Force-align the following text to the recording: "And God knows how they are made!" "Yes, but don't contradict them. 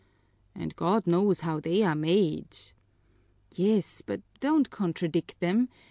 "And 0.55 0.75
God 0.75 1.05
knows 1.05 1.41
how 1.41 1.59
they 1.59 1.83
are 1.83 1.93
made!" 1.93 2.57
"Yes, 3.53 4.01
but 4.01 4.21
don't 4.39 4.71
contradict 4.71 5.39
them. 5.41 5.69